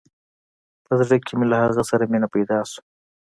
په 0.85 0.91
زړه 0.99 1.15
کښې 1.23 1.35
مې 1.39 1.45
له 1.51 1.57
هغه 1.63 1.81
سره 1.89 2.09
مينه 2.11 2.27
پيدا 2.33 2.59
سوه. 2.71 2.81